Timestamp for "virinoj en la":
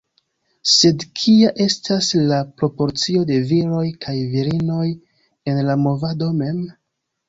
4.35-5.81